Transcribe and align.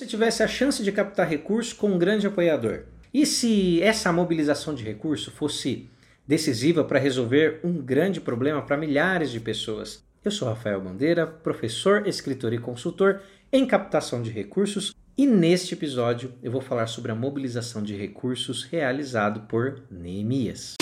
Se 0.00 0.06
tivesse 0.06 0.42
a 0.42 0.48
chance 0.48 0.82
de 0.82 0.90
captar 0.90 1.28
recursos 1.28 1.74
com 1.74 1.90
um 1.90 1.98
grande 1.98 2.26
apoiador, 2.26 2.84
e 3.12 3.26
se 3.26 3.82
essa 3.82 4.10
mobilização 4.10 4.74
de 4.74 4.82
recurso 4.82 5.30
fosse 5.30 5.90
decisiva 6.26 6.82
para 6.82 6.98
resolver 6.98 7.60
um 7.62 7.74
grande 7.74 8.18
problema 8.18 8.62
para 8.62 8.78
milhares 8.78 9.30
de 9.30 9.38
pessoas? 9.38 10.02
Eu 10.24 10.30
sou 10.30 10.48
Rafael 10.48 10.80
Bandeira, 10.80 11.26
professor, 11.26 12.08
escritor 12.08 12.54
e 12.54 12.58
consultor 12.58 13.20
em 13.52 13.66
captação 13.66 14.22
de 14.22 14.30
recursos, 14.30 14.96
e 15.18 15.26
neste 15.26 15.74
episódio 15.74 16.32
eu 16.42 16.50
vou 16.50 16.62
falar 16.62 16.86
sobre 16.86 17.12
a 17.12 17.14
mobilização 17.14 17.82
de 17.82 17.94
recursos 17.94 18.64
realizado 18.64 19.42
por 19.48 19.82
Neemias. 19.90 20.76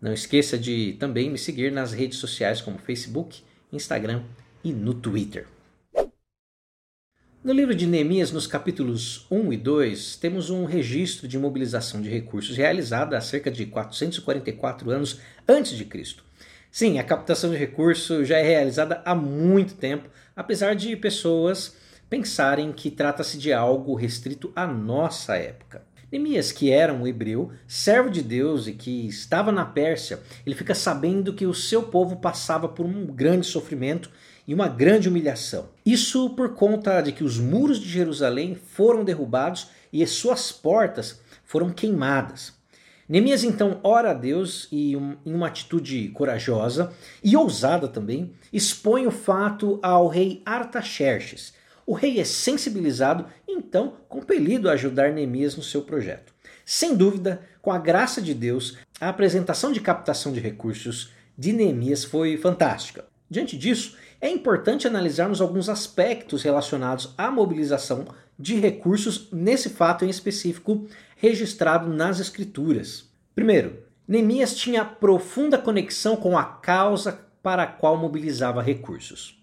Não 0.00 0.14
esqueça 0.14 0.58
de 0.58 0.94
também 0.94 1.28
me 1.28 1.36
seguir 1.36 1.70
nas 1.70 1.92
redes 1.92 2.18
sociais 2.18 2.62
como 2.62 2.78
Facebook, 2.78 3.42
Instagram 3.70 4.22
e 4.64 4.72
no 4.72 4.94
Twitter. 4.94 5.46
No 7.44 7.52
livro 7.52 7.74
de 7.74 7.86
Neemias, 7.86 8.32
nos 8.32 8.46
capítulos 8.46 9.26
1 9.30 9.52
e 9.52 9.56
2, 9.58 10.16
temos 10.16 10.48
um 10.48 10.64
registro 10.64 11.28
de 11.28 11.38
mobilização 11.38 12.00
de 12.00 12.08
recursos 12.08 12.56
realizada 12.56 13.16
há 13.16 13.20
cerca 13.20 13.50
de 13.50 13.66
444 13.66 14.90
anos 14.90 15.20
antes 15.46 15.76
de 15.76 15.84
Cristo. 15.84 16.24
Sim, 16.70 16.98
a 16.98 17.04
captação 17.04 17.50
de 17.50 17.56
recursos 17.56 18.26
já 18.26 18.38
é 18.38 18.42
realizada 18.42 19.02
há 19.04 19.14
muito 19.14 19.74
tempo, 19.74 20.08
apesar 20.34 20.74
de 20.74 20.96
pessoas 20.96 21.76
pensarem 22.08 22.72
que 22.72 22.90
trata-se 22.90 23.36
de 23.36 23.52
algo 23.52 23.94
restrito 23.94 24.50
à 24.56 24.66
nossa 24.66 25.36
época. 25.36 25.89
Neemias, 26.10 26.50
que 26.50 26.72
era 26.72 26.92
um 26.92 27.06
hebreu, 27.06 27.52
servo 27.68 28.10
de 28.10 28.20
Deus 28.20 28.66
e 28.66 28.72
que 28.72 29.06
estava 29.06 29.52
na 29.52 29.64
Pérsia, 29.64 30.18
ele 30.44 30.56
fica 30.56 30.74
sabendo 30.74 31.32
que 31.32 31.46
o 31.46 31.54
seu 31.54 31.84
povo 31.84 32.16
passava 32.16 32.68
por 32.68 32.84
um 32.84 33.06
grande 33.06 33.46
sofrimento 33.46 34.10
e 34.46 34.52
uma 34.52 34.66
grande 34.66 35.08
humilhação. 35.08 35.68
Isso 35.86 36.30
por 36.30 36.54
conta 36.54 37.00
de 37.00 37.12
que 37.12 37.22
os 37.22 37.38
muros 37.38 37.78
de 37.78 37.88
Jerusalém 37.88 38.56
foram 38.56 39.04
derrubados 39.04 39.68
e 39.92 40.02
as 40.02 40.10
suas 40.10 40.50
portas 40.50 41.20
foram 41.44 41.70
queimadas. 41.70 42.58
Neemias 43.08 43.44
então 43.44 43.78
ora 43.82 44.10
a 44.10 44.14
Deus 44.14 44.66
e, 44.70 44.96
um, 44.96 45.16
em 45.24 45.34
uma 45.34 45.46
atitude 45.46 46.08
corajosa 46.08 46.92
e 47.22 47.36
ousada 47.36 47.86
também, 47.86 48.32
expõe 48.52 49.06
o 49.06 49.10
fato 49.12 49.78
ao 49.82 50.08
rei 50.08 50.42
Artaxerxes, 50.44 51.52
o 51.90 51.92
rei 51.92 52.20
é 52.20 52.24
sensibilizado 52.24 53.26
e 53.48 53.52
então 53.52 53.94
compelido 54.08 54.70
a 54.70 54.74
ajudar 54.74 55.12
Neemias 55.12 55.56
no 55.56 55.62
seu 55.64 55.82
projeto. 55.82 56.32
Sem 56.64 56.94
dúvida, 56.94 57.42
com 57.60 57.72
a 57.72 57.78
graça 57.78 58.22
de 58.22 58.32
Deus, 58.32 58.78
a 59.00 59.08
apresentação 59.08 59.72
de 59.72 59.80
captação 59.80 60.32
de 60.32 60.38
recursos 60.38 61.10
de 61.36 61.52
Neemias 61.52 62.04
foi 62.04 62.36
fantástica. 62.36 63.06
Diante 63.28 63.58
disso, 63.58 63.96
é 64.20 64.30
importante 64.30 64.86
analisarmos 64.86 65.40
alguns 65.40 65.68
aspectos 65.68 66.44
relacionados 66.44 67.12
à 67.18 67.28
mobilização 67.28 68.06
de 68.38 68.54
recursos 68.54 69.26
nesse 69.32 69.68
fato 69.68 70.04
em 70.04 70.08
específico 70.08 70.86
registrado 71.16 71.92
nas 71.92 72.20
Escrituras. 72.20 73.10
Primeiro, 73.34 73.82
Neemias 74.06 74.54
tinha 74.54 74.84
profunda 74.84 75.58
conexão 75.58 76.14
com 76.14 76.38
a 76.38 76.44
causa 76.44 77.18
para 77.42 77.64
a 77.64 77.66
qual 77.66 77.96
mobilizava 77.96 78.62
recursos. 78.62 79.39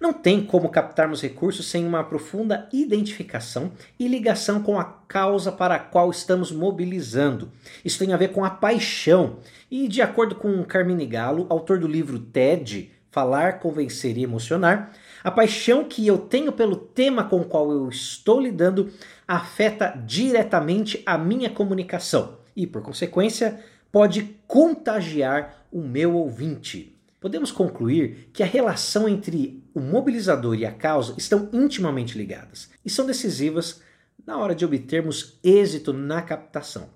Não 0.00 0.12
tem 0.12 0.44
como 0.44 0.68
captarmos 0.68 1.20
recursos 1.20 1.66
sem 1.66 1.84
uma 1.84 2.04
profunda 2.04 2.68
identificação 2.72 3.72
e 3.98 4.06
ligação 4.06 4.62
com 4.62 4.78
a 4.78 4.84
causa 4.84 5.50
para 5.50 5.74
a 5.74 5.78
qual 5.80 6.08
estamos 6.08 6.52
mobilizando. 6.52 7.50
Isso 7.84 7.98
tem 7.98 8.12
a 8.12 8.16
ver 8.16 8.28
com 8.28 8.44
a 8.44 8.50
paixão. 8.50 9.38
E 9.68 9.88
de 9.88 10.00
acordo 10.00 10.36
com 10.36 10.62
Carmine 10.62 11.04
Galo, 11.04 11.46
autor 11.48 11.80
do 11.80 11.88
livro 11.88 12.20
TED, 12.20 12.92
Falar, 13.10 13.58
Convencer 13.58 14.16
e 14.16 14.22
Emocionar, 14.22 14.92
a 15.24 15.32
paixão 15.32 15.82
que 15.82 16.06
eu 16.06 16.16
tenho 16.16 16.52
pelo 16.52 16.76
tema 16.76 17.24
com 17.24 17.40
o 17.40 17.44
qual 17.44 17.72
eu 17.72 17.88
estou 17.88 18.40
lidando 18.40 18.92
afeta 19.26 20.00
diretamente 20.06 21.02
a 21.04 21.18
minha 21.18 21.50
comunicação 21.50 22.38
e, 22.54 22.68
por 22.68 22.82
consequência, 22.82 23.58
pode 23.90 24.36
contagiar 24.46 25.66
o 25.72 25.80
meu 25.80 26.14
ouvinte 26.14 26.97
podemos 27.20 27.50
concluir 27.50 28.30
que 28.32 28.42
a 28.42 28.46
relação 28.46 29.08
entre 29.08 29.62
o 29.74 29.80
mobilizador 29.80 30.54
e 30.54 30.64
a 30.66 30.72
causa 30.72 31.14
estão 31.16 31.48
intimamente 31.52 32.16
ligadas 32.16 32.70
e 32.84 32.90
são 32.90 33.06
decisivas 33.06 33.82
na 34.26 34.36
hora 34.38 34.54
de 34.54 34.64
obtermos 34.64 35.38
êxito 35.42 35.92
na 35.92 36.22
captação. 36.22 36.90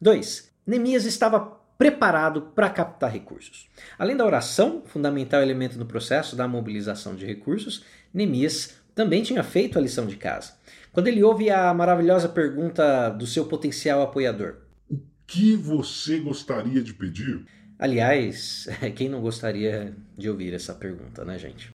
2. 0.00 0.50
Neemias 0.66 1.04
estava 1.04 1.60
preparado 1.76 2.42
para 2.54 2.70
captar 2.70 3.10
recursos. 3.10 3.68
Além 3.98 4.16
da 4.16 4.24
oração, 4.24 4.82
fundamental 4.84 5.42
elemento 5.42 5.78
no 5.78 5.86
processo 5.86 6.36
da 6.36 6.46
mobilização 6.46 7.14
de 7.14 7.24
recursos, 7.24 7.84
Neemias 8.12 8.74
também 8.94 9.22
tinha 9.22 9.42
feito 9.42 9.78
a 9.78 9.82
lição 9.82 10.06
de 10.06 10.16
casa. 10.16 10.54
Quando 10.92 11.08
ele 11.08 11.22
ouve 11.22 11.50
a 11.50 11.72
maravilhosa 11.72 12.28
pergunta 12.28 13.08
do 13.10 13.26
seu 13.26 13.46
potencial 13.46 14.02
apoiador: 14.02 14.56
O 14.90 14.98
que 15.26 15.54
você 15.56 16.18
gostaria 16.18 16.82
de 16.82 16.92
pedir? 16.92 17.46
Aliás, 17.80 18.68
quem 18.94 19.08
não 19.08 19.22
gostaria 19.22 19.94
de 20.16 20.28
ouvir 20.28 20.52
essa 20.52 20.74
pergunta, 20.74 21.24
né, 21.24 21.38
gente? 21.38 21.70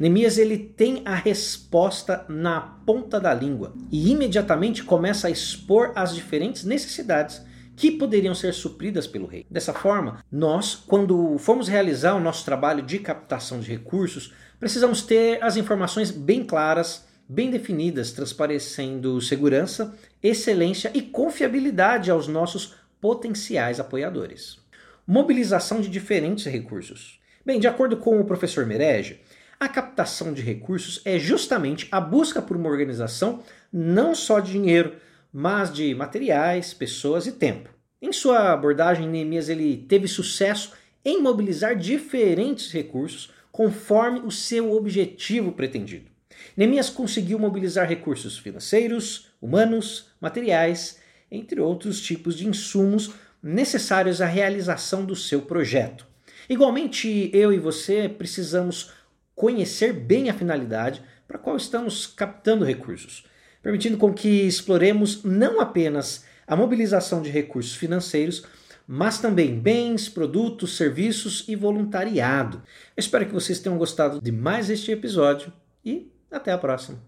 Neemias 0.00 0.38
ele 0.38 0.56
tem 0.56 1.02
a 1.04 1.14
resposta 1.14 2.24
na 2.30 2.58
ponta 2.58 3.20
da 3.20 3.34
língua 3.34 3.74
e 3.90 4.10
imediatamente 4.10 4.82
começa 4.82 5.28
a 5.28 5.30
expor 5.30 5.92
as 5.94 6.14
diferentes 6.14 6.64
necessidades 6.64 7.42
que 7.76 7.90
poderiam 7.90 8.34
ser 8.34 8.54
supridas 8.54 9.06
pelo 9.06 9.26
rei. 9.26 9.44
Dessa 9.50 9.74
forma, 9.74 10.24
nós, 10.32 10.74
quando 10.74 11.36
formos 11.36 11.68
realizar 11.68 12.14
o 12.14 12.20
nosso 12.20 12.42
trabalho 12.42 12.82
de 12.82 12.98
captação 13.00 13.60
de 13.60 13.70
recursos, 13.70 14.32
precisamos 14.58 15.02
ter 15.02 15.42
as 15.44 15.58
informações 15.58 16.10
bem 16.10 16.42
claras, 16.42 17.06
bem 17.28 17.50
definidas, 17.50 18.12
transparecendo 18.12 19.20
segurança, 19.20 19.94
excelência 20.22 20.90
e 20.94 21.02
confiabilidade 21.02 22.10
aos 22.10 22.26
nossos 22.26 22.81
potenciais 23.02 23.80
apoiadores. 23.80 24.58
Mobilização 25.04 25.80
de 25.80 25.88
diferentes 25.88 26.46
recursos. 26.46 27.18
Bem, 27.44 27.58
de 27.58 27.66
acordo 27.66 27.96
com 27.96 28.20
o 28.20 28.24
professor 28.24 28.64
Merege, 28.64 29.20
a 29.58 29.68
captação 29.68 30.32
de 30.32 30.40
recursos 30.40 31.02
é 31.04 31.18
justamente 31.18 31.88
a 31.90 32.00
busca 32.00 32.40
por 32.40 32.56
uma 32.56 32.68
organização 32.70 33.42
não 33.72 34.14
só 34.14 34.38
de 34.38 34.52
dinheiro, 34.52 34.94
mas 35.32 35.72
de 35.72 35.92
materiais, 35.96 36.72
pessoas 36.72 37.26
e 37.26 37.32
tempo. 37.32 37.70
Em 38.00 38.12
sua 38.12 38.52
abordagem, 38.52 39.08
Neemias 39.08 39.48
ele 39.48 39.84
teve 39.88 40.06
sucesso 40.06 40.72
em 41.04 41.20
mobilizar 41.20 41.74
diferentes 41.74 42.70
recursos 42.70 43.32
conforme 43.50 44.20
o 44.20 44.30
seu 44.30 44.72
objetivo 44.72 45.50
pretendido. 45.50 46.08
Neemias 46.56 46.88
conseguiu 46.88 47.40
mobilizar 47.40 47.88
recursos 47.88 48.38
financeiros, 48.38 49.32
humanos, 49.40 50.06
materiais 50.20 51.01
entre 51.32 51.58
outros 51.60 52.00
tipos 52.00 52.36
de 52.36 52.46
insumos 52.46 53.12
necessários 53.42 54.20
à 54.20 54.26
realização 54.26 55.04
do 55.04 55.16
seu 55.16 55.42
projeto. 55.42 56.06
Igualmente, 56.48 57.30
eu 57.32 57.52
e 57.52 57.58
você 57.58 58.08
precisamos 58.08 58.92
conhecer 59.34 59.94
bem 59.94 60.28
a 60.28 60.34
finalidade 60.34 61.02
para 61.26 61.38
a 61.38 61.40
qual 61.40 61.56
estamos 61.56 62.06
captando 62.06 62.64
recursos, 62.64 63.24
permitindo 63.62 63.96
com 63.96 64.12
que 64.12 64.28
exploremos 64.28 65.24
não 65.24 65.60
apenas 65.60 66.24
a 66.46 66.54
mobilização 66.54 67.22
de 67.22 67.30
recursos 67.30 67.74
financeiros, 67.74 68.44
mas 68.86 69.18
também 69.18 69.58
bens, 69.58 70.08
produtos, 70.08 70.76
serviços 70.76 71.44
e 71.48 71.56
voluntariado. 71.56 72.58
Eu 72.96 73.00
espero 73.00 73.24
que 73.24 73.32
vocês 73.32 73.58
tenham 73.58 73.78
gostado 73.78 74.20
de 74.20 74.30
mais 74.30 74.68
este 74.68 74.90
episódio 74.92 75.50
e 75.84 76.12
até 76.30 76.52
a 76.52 76.58
próxima. 76.58 77.00